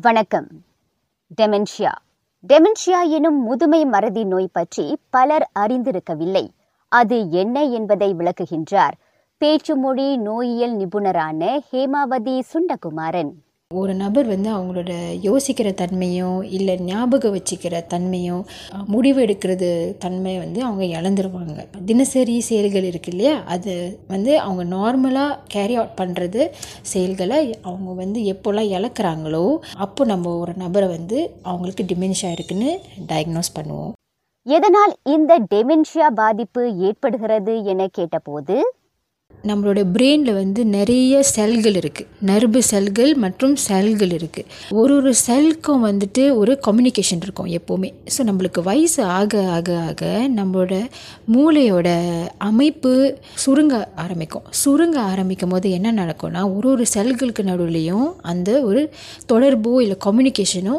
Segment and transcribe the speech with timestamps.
[0.00, 0.46] வணக்கம்.
[1.40, 1.90] Dementia
[2.48, 6.48] dementia எனும் முதுமை மறதி நோய் பற்றி பலர் அறிந்திருக்கவில்லை.
[6.88, 8.92] அது என்ன என்பதை விளக்குகின்றார்.
[9.38, 13.32] பேச்சுமொழி நோயியல் நிபுணரான ஹேமாவதி சுண்டகுமாரன்.
[13.80, 14.92] ஒரு நபர் வந்து அவங்களோட
[15.26, 18.36] யோசிக்கிற தன்மையோ இல்லை ஞாபகம் வச்சுக்கிற தன்மையோ
[18.86, 19.70] முடிவு எடுக்கிறது
[20.04, 21.58] தன்மை வந்து அவங்க இழந்துருவாங்க.
[21.86, 23.36] தினசரி செயல்கள் இருக்கு இல்லையா?
[23.54, 23.74] அது
[24.08, 26.42] வந்து அவங்க நார்மலாக கேரி அவுட் பண்ணுறது
[26.92, 29.44] செயல்களை அவங்க வந்து எப்போல்லாம் இழக்கிறாங்களோ
[29.86, 32.70] அப்போ நம்ம ஒரு நபரை வந்து அவங்களுக்கு டிமென்ஷியா இருக்குன்னு
[33.12, 33.92] டயக்னோஸ் பண்ணுவோம்.
[34.46, 38.56] எதனால் இந்த டெமென்ஷியா பாதிப்பு ஏற்படுகிறது என கேட்டபோது
[39.48, 44.48] நம்மளோட பிரெயினில் வந்து நிறைய செல்கள் இருக்குது நரம்பு செல்கள் மற்றும் செல்கள் இருக்குது
[44.80, 47.90] ஒரு ஒரு செல்க்கும் வந்துட்டு ஒரு கம்யூனிகேஷன் இருக்கும் எப்போவுமே.
[48.14, 50.02] ஸோ நம்மளுக்கு வயசு ஆக ஆக ஆக
[50.38, 50.74] நம்மளோட
[51.34, 51.88] மூளையோட
[52.48, 52.92] அமைப்பு
[53.44, 53.74] சுருங்க
[54.06, 54.48] ஆரம்பிக்கும்.
[54.64, 58.82] சுருங்க ஆரம்பிக்கும் போது என்ன நடக்கும்னா ஒரு ஒரு செல்களுக்கு நடுவுலையும் அந்த ஒரு
[59.32, 60.76] தொடர்போ இல்லை கம்யூனிகேஷனோ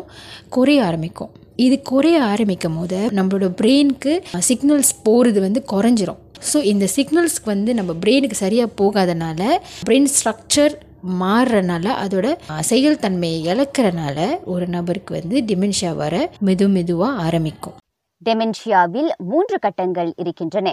[0.58, 1.34] குறைய ஆரம்பிக்கும்.
[1.66, 4.14] இது குறைய ஆரம்பிக்கும் போது நம்மளோட பிரெயினுக்கு
[4.50, 6.22] சிக்னல்ஸ் போகிறது வந்து குறைஞ்சிரும்.
[6.46, 9.42] ஸோ இந்த சிக்னல்ஸ்க்கு வந்து நம்ம பிரெயினுக்கு சரியாக போகாதனால
[9.86, 10.76] பிரெயின் ஸ்ட்ரக்சர்
[11.20, 17.76] மாறுறனால அதோட அஹ், செயல்தன்மையை இழக்கிறனால ஒரு நபருக்கு வந்து டிமென்ஷியா வர மெது மெதுவாக ஆரம்பிக்கும்.
[18.22, 20.70] டெமென்ஷியாவில் மூன்று கட்டங்கள் இருக்கின்றன.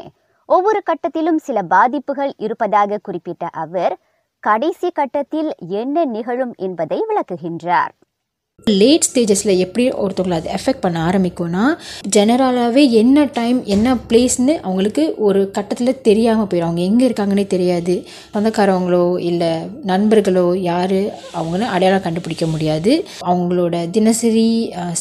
[0.48, 3.94] ஒவ்வொரு கட்டத்திலும் சில பாதிப்புகள் இருப்பதாக குறிப்பிட்ட அவர்
[4.42, 7.92] கடைசி கட்டத்தில் என்ன நிகழும் என்பதை விளக்குகின்றார்.
[8.70, 11.62] லேட் ஸ்டேஜஸில் எப்படி ஒருத்தவங்களை அது எஃபெக்ட் பண்ண ஆரம்பிக்கும்னா
[12.16, 16.68] ஜெனரலாகவே என்ன டைம் என்ன பிளேஸ்னு அவங்களுக்கு ஒரு கட்டத்தில் தெரியாமல் போயிடும்.
[16.68, 17.94] அவங்க எங்கே இருக்காங்கன்னே தெரியாது.
[18.34, 19.50] சொந்தக்காரவங்களோ இல்லை
[19.90, 20.98] நண்பர்களோ யார்
[21.38, 22.92] அவங்கள அடையாளம் கண்டுபிடிக்க முடியாது.
[23.30, 24.46] அவங்களோட தினசரி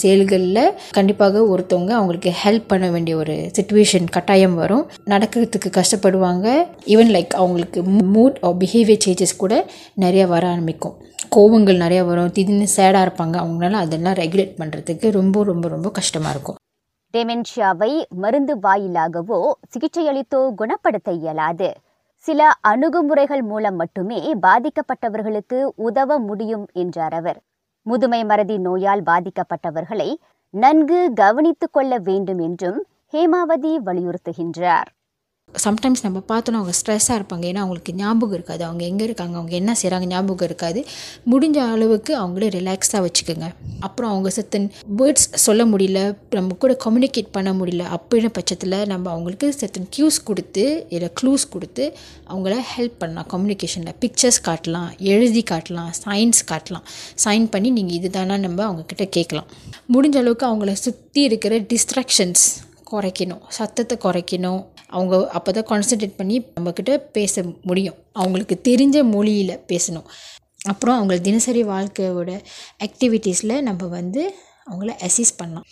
[0.02, 4.86] செயல்களில் கண்டிப்பாக ஒருத்தவங்க அவங்களுக்கு ஹெல்ப் பண்ண வேண்டிய ஒரு சுச்சுவேஷன் கட்டாயம் வரும்.
[5.14, 6.48] நடக்கிறதுக்கு கஷ்டப்படுவாங்க.
[6.95, 7.82] ஈவன் லைக் அவங்களுக்கு
[8.16, 9.54] மூட் பிஹேவியர் சேஞ்சஸ் கூட
[10.06, 10.98] நிறைய வர ஆரம்பிக்கும்.
[11.36, 12.32] கோவங்கள் நிறையா வரும்.
[12.36, 13.36] திடீர்னு சேடாக இருப்பாங்க.
[13.42, 16.60] அவங்க அவங்களால அதெல்லாம் ரெகுலேட் பண்ணுறதுக்கு ரொம்ப ரொம்ப ரொம்ப கஷ்டமாக இருக்கும்.
[17.14, 19.40] டெமென்ஷியாவை மருந்து வாயிலாகவோ
[19.72, 21.70] சிகிச்சையளித்தோ குணப்படுத்த இயலாது.
[22.26, 27.40] சில அணுகுமுறைகள் மூலம் மட்டுமே பாதிக்கப்பட்டவர்களுக்கு உதவ முடியும் என்றார் அவர்.
[27.86, 30.10] முதுமை மறதி நோயால் பாதிக்கப்பட்டவர்களை
[30.50, 32.80] நன்கு கவனித்துக் கொள்ள வேண்டும் என்றும்
[33.14, 34.90] ஹேமாவதி வலியுறுத்துகின்றார்.
[35.64, 37.45] சம்டைம்ஸ் நம்ம பார்த்தோன்னா அவங்க ஸ்ட்ரெஸ்ஸாக இருப்பாங்க.
[37.52, 38.64] ஏன்னா அவங்களுக்கு ஞாபகம் இருக்காது.
[38.64, 40.86] அவங்க எங்கே இருக்காங்க அவங்க என்ன செய்கிறாங்க ஞாபகம் இருக்காது.
[41.32, 43.48] முடிஞ்ச அளவுக்கு அவங்களே ரிலாக்ஸாக வச்சுக்கோங்க.
[43.80, 49.56] அப்புறம் அவங்க சத்தன் வேர்ட்ஸ் சொல்ல முடியல நம்ம கூட கம்யூனிகேட் பண்ண முடியல அப்படின்ற பட்சத்தில் நம்ம அவங்களுக்கு
[49.60, 51.94] சத்தன் க்யூஸ் கொடுத்து இல்லை க்ளூஸ் கொடுத்து
[52.30, 53.28] அவங்கள ஹெல்ப் பண்ணலாம்.
[53.34, 56.88] கம்யூனிகேஷனில் பிக்சர்ஸ் காட்டலாம் எழுதி காட்டலாம் சைன்ஸ் காட்டலாம்.
[57.26, 59.48] சைன் பண்ணி நீங்கள் இது தானா நம்ம அவங்கக்கிட்ட கேட்கலாம்.
[59.94, 62.45] முடிஞ்ச அளவுக்கு அவங்கள சுற்றி இருக்கிற டிஸ்ட்ராக்ஷன்ஸ்
[62.92, 63.42] குறைக்கணும்.
[63.48, 64.64] சத்தத்தை குறைக்கணும்.
[64.96, 67.98] அவங்க அப்போ தான் கான்சன்ட்ரேட் பண்ணி நம்மக்கிட்ட பேச முடியும்.
[68.22, 70.08] அவங்களுக்கு தெரிஞ்ச மொழியில் பேசணும்.
[70.72, 72.32] அப்புறம் அவங்க தினசரி வாழ்க்கையோட
[72.88, 74.24] ஆக்டிவிட்டீஸில் நம்ம வந்து
[74.72, 75.68] அவங்கள அசிஸ்ட் பண்ணலாம்.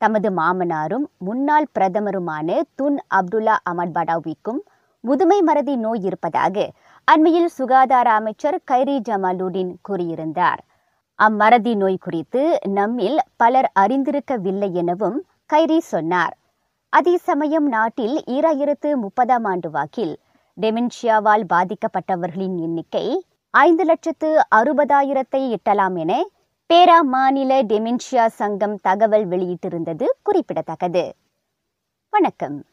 [0.00, 4.60] தமது மாமனாரும் முன்னாள் பிரதமருமான துன் அப்துல்லா அமட் படாவிக்கும்
[5.04, 6.56] முதுமை மறதி நோய் இருப்பதாக
[7.08, 10.60] அண்மையில் சுகாதார அமைச்சர் கைரி ஜமாலுடின் கூறியிருந்தார்.
[11.18, 15.18] அம்மறதி நோய் குறித்து நம்மில் பலர் அறிந்திருக்கவில்லை எனவும்
[15.52, 16.34] கைரி சொன்னார்.
[16.92, 20.18] அதே சமயம் நாட்டில் ஈராயிரத்து முப்பதாம் ஆண்டு வாக்கில்
[20.60, 26.24] டெமென்ஷியாவால் பாதிக்கப்பட்டவர்களின் எண்ணிக்கை ஐந்து லட்சத்து அறுபதாயிரத்தை எட்டலாம் என
[26.70, 31.14] பேரா மாநில டெமென்ஷியா சங்கம் தகவல் வெளியிட்டிருந்தது குறிப்பிடத்தக்கது.
[32.10, 32.64] வணக்கம்.